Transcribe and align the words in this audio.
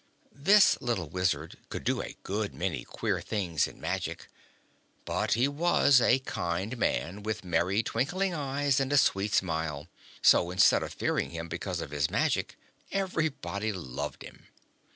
This 0.33 0.81
little 0.81 1.09
Wizard 1.09 1.57
could 1.69 1.83
do 1.83 2.01
a 2.01 2.17
good 2.23 2.55
many 2.55 2.83
queer 2.83 3.21
things 3.21 3.67
in 3.67 3.79
magic; 3.79 4.29
but 5.05 5.33
he 5.33 5.47
was 5.47 6.01
a 6.01 6.17
kind 6.17 6.75
man, 6.79 7.21
with 7.21 7.43
merry, 7.45 7.83
twinkling 7.83 8.33
eyes 8.33 8.79
and 8.79 8.91
a 8.91 8.97
sweet 8.97 9.35
smile; 9.35 9.89
so, 10.23 10.49
instead 10.49 10.81
of 10.81 10.91
fearing 10.91 11.29
him 11.29 11.47
because 11.47 11.81
of 11.81 11.91
his 11.91 12.09
magic, 12.09 12.57
everybody 12.91 13.71
loved 13.71 14.23
him. 14.23 14.47